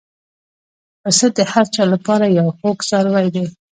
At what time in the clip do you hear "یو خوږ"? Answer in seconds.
2.37-2.77